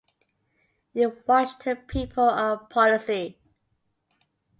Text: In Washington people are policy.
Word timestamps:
In 0.95 1.15
Washington 1.27 1.77
people 1.87 2.27
are 2.27 2.57
policy. 2.57 3.39